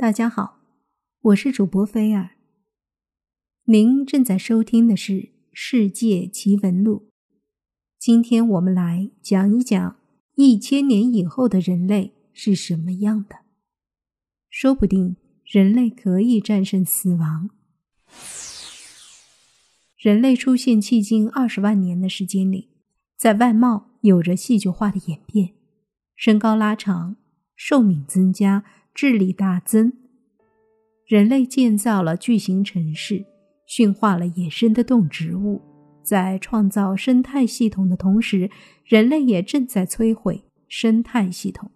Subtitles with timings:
[0.00, 0.60] 大家好，
[1.22, 2.30] 我是主播菲尔。
[3.64, 5.12] 您正在收听的是
[5.52, 7.10] 《世界奇闻录》。
[7.98, 9.96] 今天我们来讲一讲
[10.36, 13.38] 一千年以后的人类是什么样的。
[14.48, 17.50] 说不定人类可以战胜死亡。
[19.96, 22.68] 人类出现迄今二十万年的时间里，
[23.16, 25.54] 在外貌有着戏剧化的演变，
[26.14, 27.16] 身高拉长，
[27.56, 28.64] 寿命增加。
[28.98, 29.92] 智力大增，
[31.06, 33.24] 人类建造了巨型城市，
[33.64, 35.62] 驯化了野生的动植物，
[36.02, 38.50] 在创造生态系统的同时，
[38.84, 41.70] 人类也正在摧毁生态系统。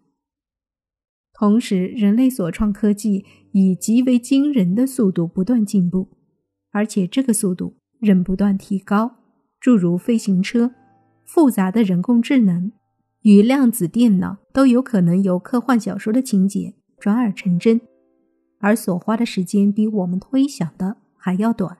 [1.33, 6.09] 同时，人类所创科技以极为惊人的速度不断进步，
[6.73, 9.19] 而且这个速度仍不断提高。
[9.61, 10.75] 诸如飞行车、
[11.25, 12.73] 复杂的人工智能
[13.21, 16.75] 与量子电脑，都有可能有科幻小说的情节。
[17.03, 17.81] 转而成真，
[18.61, 21.79] 而所花的时间比我们推想的还要短。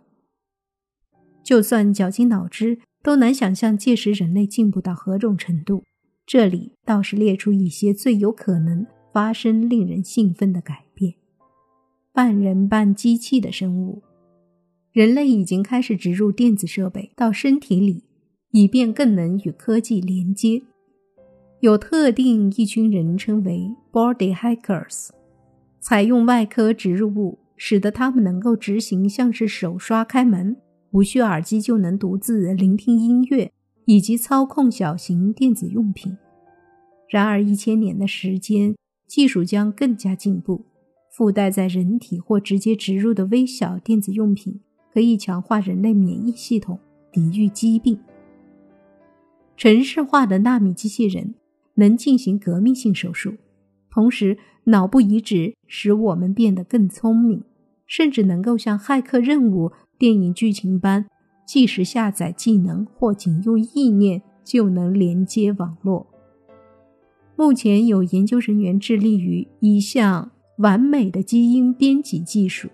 [1.45, 5.85] 就算绞尽脑汁，都难想象届时人类进步到何种程度。
[6.27, 11.15] 这里倒是列出一些最有可能发生、令人兴奋的改变：
[12.13, 14.03] 半人半机器的生物，
[14.91, 18.03] 人类已经开始植入电子设备到身体里，
[18.51, 20.61] 以便更能与科技连接。
[21.61, 25.11] 有特定一群人称为 body hackers，
[25.83, 30.57] 采用外科植入物，使得他们能够执行像是手刷开门、
[30.93, 33.51] 无需耳机就能独自聆听音乐
[33.87, 36.17] 以及操控小型电子用品。
[37.09, 38.77] 然而，一千年的时间，
[39.09, 40.65] 技术将更加进步，
[41.11, 44.61] 附带在人体或直接植入的微小电子用品
[44.95, 46.79] 可以强化人类免疫系统，
[47.11, 47.99] 抵御疾病。
[49.57, 51.35] 城市化的纳米机器人。
[51.75, 53.33] 能进行革命性手术，
[53.93, 57.45] 同时脑部移植使我们变得更聪明，
[57.87, 59.69] 甚至能够像《骇客任务》
[59.99, 61.05] 电影剧情般，
[61.47, 66.07] 即时下载技能或仅用意念就能连接网络。
[67.37, 72.71] 目前有研究人员致力于一项完美的基因编辑技术，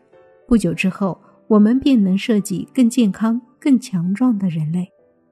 [0.47, 4.89] 不久之后，我们便能设计更健康、更强壮的人类。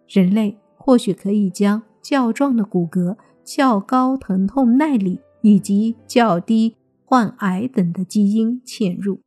[0.08, 3.16] 人类或许可以将较壮的骨骼。
[3.46, 6.74] 较高疼痛耐力以及较低
[7.04, 9.20] 患癌等的基因嵌入。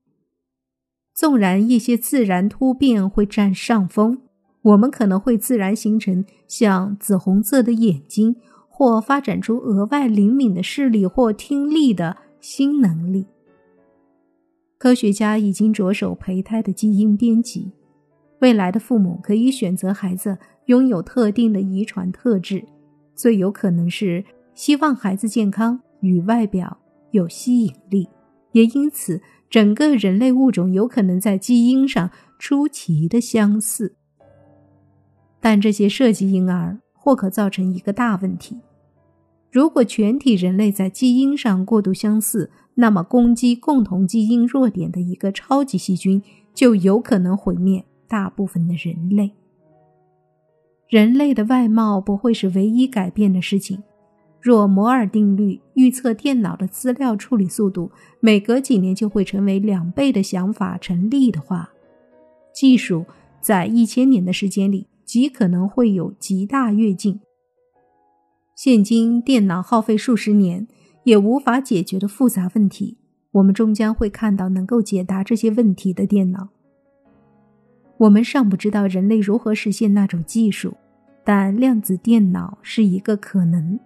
[1.16, 4.18] 纵然一些自然突变会占上风，
[4.64, 8.36] 我们可能会自然形成像紫红色的眼睛，
[8.68, 13.26] 或发展出额外灵敏的视力或听力的新能力。
[14.78, 17.72] 科学家已经着手胚胎的基因编辑，
[18.40, 22.66] 未来的父母可以选择孩子拥有特定的遗传特质。
[23.16, 26.78] 最有可能是希望孩子健康与外表
[27.12, 28.08] 有吸引力，
[28.52, 33.96] 也因此整个人类物种有可能在基因上出奇的相似。
[35.40, 38.60] 但这些设计婴儿或可造成一个大问题：
[39.52, 46.22] 如果全体人类在基因上过度相似，那么攻击共同基因弱点的一个超级细菌
[46.54, 49.32] 就有可能毁灭大部分的人类。
[50.88, 53.84] 人类的外貌不会是唯一改变的事情。
[54.42, 57.92] 若摩尔定律预测电脑的资料处理速度
[58.22, 61.70] 每隔几年就会成为两倍的想法成立的话，
[62.54, 63.06] 技术
[63.42, 67.20] 在一千年的时间里极可能会有极大跃进。
[68.56, 70.68] 现今电脑耗费数十年
[71.04, 72.98] 也无法解决的复杂问题，
[73.32, 76.50] 我们终将会看到能够解答这些问题的电脑。
[77.98, 80.76] 我们尚不知道人类如何实现那种技术，
[81.26, 83.78] 但量子电脑是一个可能。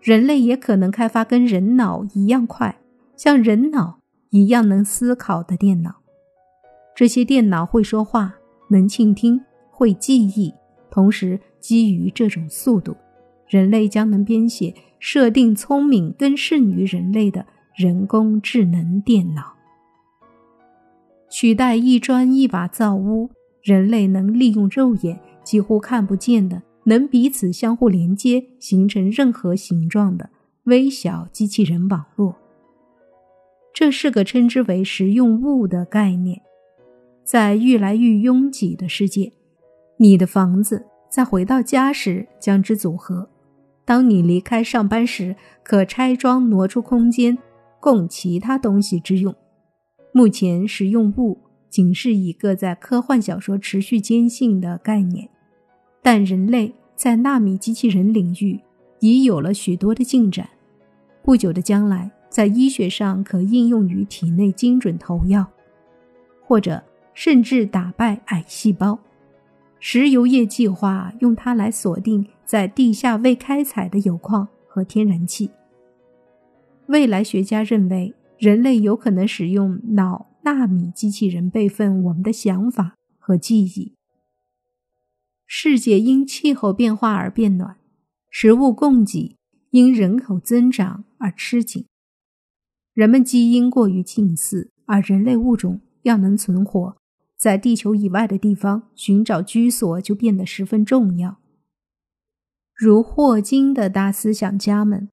[0.00, 2.80] 人类也可能开发跟人脑一样快、
[3.16, 3.98] 像人脑
[4.30, 5.96] 一样能思考的电脑。
[6.94, 8.34] 这些电脑会说话、
[8.70, 10.52] 能倾听、会记忆，
[10.90, 12.96] 同时基于这种速度，
[13.46, 19.54] 人类将能编写设定聪明更胜于人类的人工智能电脑。
[21.30, 23.30] 取代一砖一瓦造屋，
[23.62, 30.30] 人类能利用肉眼几乎看不见的、能彼此相互连接、形成任何形状的
[30.64, 32.34] 微小机器人网络。
[33.74, 36.40] 这是个称之为实用物的概念。
[37.22, 39.30] 在愈来愈拥挤的世界，
[39.98, 43.28] 你的房子在回到家时将之组合；
[43.84, 47.36] 当你离开上班时，可拆装挪出空间，
[47.80, 49.34] 供其他东西之用。
[50.12, 51.38] 目前，实用物
[51.68, 55.28] 仅是一个在科幻小说持续坚信的概念，
[56.10, 58.58] 但人类在纳米机器人领域
[59.00, 60.48] 已有了许多的进展。
[61.22, 65.46] 不久的将来，在医学上可应用于体内精准投药，
[66.42, 66.82] 或者
[67.12, 68.98] 甚至打败癌细胞。
[69.80, 75.50] 石油业计划用它来锁定在地下未开采的油矿和天然气。
[76.86, 83.97] 未来学家认为，人类有可能使用脑纳米机器人备份我们的想法和记忆。
[85.50, 87.78] 世界因气候变化而变暖，
[88.28, 89.34] 食物供给
[89.70, 91.86] 因人口增长而吃紧。
[92.92, 96.98] 人们基因过于近似，而人类物种要能存活。
[97.38, 101.38] 在地球以外的地方寻找居所就变得十分重要。
[102.74, 105.08] 如霍金的大思想家们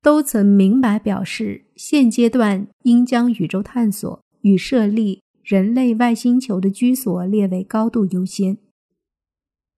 [0.00, 8.58] 都曾明白表示，现阶段应将宇宙探索与设立人类外星球的居所列为高度优先。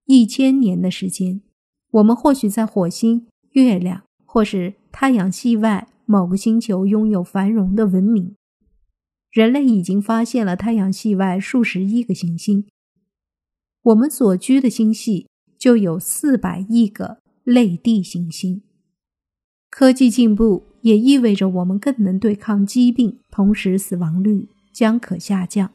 [0.07, 1.41] 一千年的时间，
[1.91, 8.35] 我们或许在火星、月亮或是太阳系外某个星球拥有繁荣的文明。
[9.31, 12.67] 人类已经发现了太阳系外数十亿个行星，
[13.83, 15.29] 我们所居的星系
[15.59, 18.63] 就有四百亿个类地行星。
[19.71, 25.73] 科技进步也意味着我们更能对抗疾病，同时死亡率将可下降。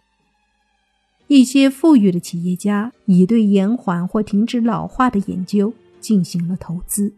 [1.27, 7.13] 一些富裕的企业家已对延缓或停止老化的研究进行了投资。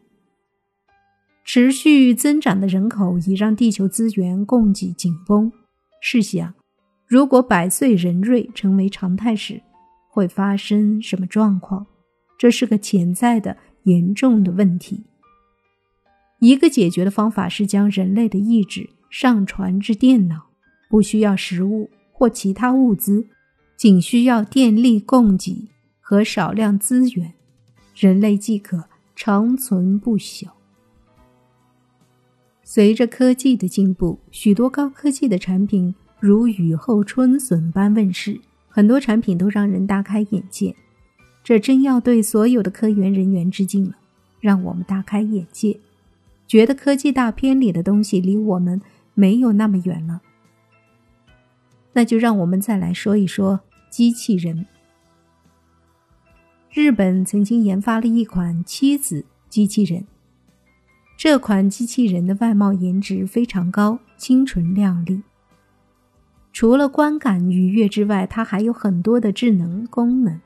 [1.45, 5.51] 持续增长的人口已让地球资源供给紧绷。
[6.01, 6.53] 试想，
[7.07, 9.61] 如果百岁人瑞成为常态时，
[10.09, 11.88] 会发生什么状况？
[12.38, 15.03] 这是个潜在的严重的问题。
[16.39, 20.51] 一个解决的方法是将人类的意志上传至电脑，
[20.89, 23.27] 不需要食物或其他物资，
[23.79, 25.69] 仅需要电力供给
[26.01, 27.33] 和少量资源，
[27.95, 28.83] 人类即可
[29.15, 30.49] 长存不朽。
[32.61, 40.75] 随着科技的进步，许多高科技的产品如雨后春笋般问世，很多产品都让人大开眼界。
[41.41, 43.95] 这真要对所有的科研人员致敬了，
[44.41, 45.79] 让我们大开眼界，
[46.45, 48.81] 觉得科技大片里的东西离我们
[49.13, 50.19] 没有那么远了。
[51.93, 54.65] 那就让我们再来说一说机器人。
[56.71, 60.06] 日本曾经研发了一款妻子机器人。
[61.18, 65.21] 这款机器人的外貌颜值非常高，清纯靓丽。
[66.53, 70.39] 除了观感愉悦之外，它还有很多的智能功能，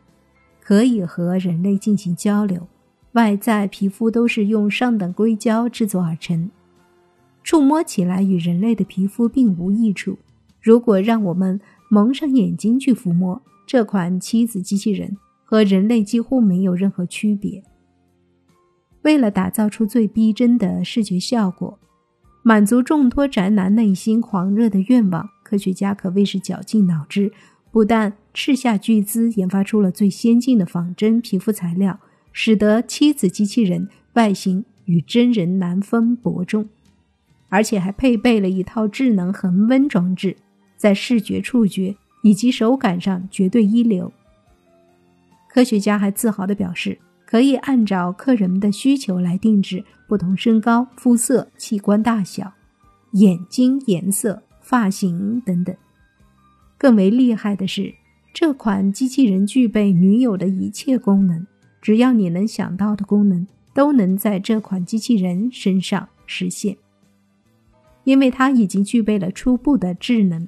[0.59, 2.67] 可以和人类进行交流。
[3.11, 6.49] 外在皮肤都是用上等硅胶制作而成，
[7.43, 10.17] 触摸起来与人类的皮肤并无异处。
[10.59, 17.63] 如果让我们蒙上眼睛去抚摸这款妻子机器人，和人类几乎没有任何区别。
[19.03, 21.77] 为了打造出最逼真的视觉效果，
[22.41, 27.31] 满足众多宅男内心狂热的愿望，科学家可谓是绞尽脑汁，
[27.71, 31.99] 不但斥下巨资研发出了最先进的仿真皮肤材料，
[32.31, 36.67] 使得妻子机器人外形与真人难分伯仲，
[37.49, 40.37] 而且还配备了一套智能恒温装置，
[40.77, 44.11] 在视觉、触觉以及手感上绝对一流。
[45.49, 46.97] 科学家还自豪地表示。
[47.25, 52.53] 可以按照客人们的需求来定制不同身高、肤色、器官大小、
[53.13, 55.75] 眼睛颜色、发型等等。
[56.77, 57.91] 更为厉害的是，
[58.35, 61.47] 这款机器人具备女友的一切功能，
[61.81, 66.77] 只要你能想到的功能，都能在这款机器人身上实现。
[68.03, 70.47] 因为它已经具备了初步的智能、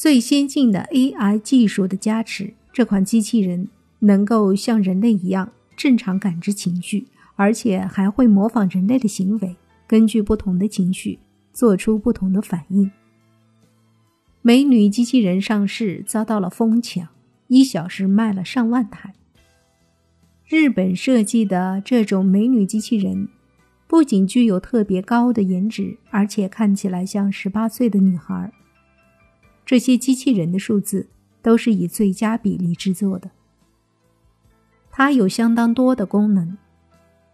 [0.00, 3.68] 最先进的 AI 技术的加持，这款机器人。
[3.98, 11.18] 能够像人类一样正常感知情绪，而且还会模仿人类的行为，根据不同的情绪
[11.52, 12.90] 做出不同的反应。
[14.40, 17.06] 美女机器人上市遭到了疯抢，
[17.48, 19.12] 一小时卖了上万台。
[20.48, 23.28] 日本设计的这种美女机器人，
[23.86, 28.50] 不仅具有特别高的颜值，而且看起来像十八岁的女孩。
[29.70, 31.08] 这些机器人的数字
[31.40, 33.30] 都是以最佳比例制作的。
[34.90, 36.58] 它有相当多的功能。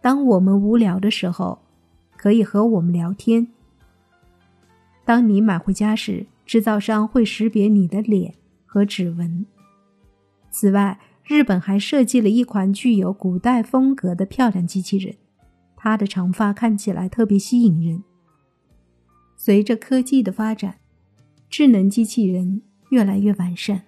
[0.03, 1.57] 当我们无聊的时候，
[2.15, 3.47] 可以和我们聊天。
[5.03, 8.35] 当你买回家时，制造商会识别你的脸
[8.67, 9.43] 和指纹。
[10.51, 15.15] 此外，日本还设计了一款具有古代风格的漂亮机器人，
[15.75, 18.03] 它的长发看起来特别吸引人。
[19.35, 20.75] 随着科技的发展，
[21.49, 23.83] 智能机器人越来越完善。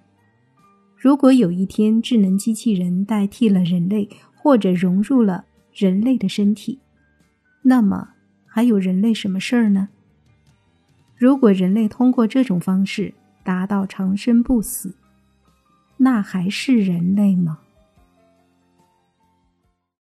[0.96, 6.80] 如果有一天智能机器人代替了人类，或者融入了人类的身体，
[7.62, 8.10] 那么
[8.46, 9.90] 还有人类什么事儿呢？
[11.16, 13.14] 如果人类通过这种方式
[13.44, 14.96] 达到长生不死，
[15.98, 17.60] 那还是人类吗？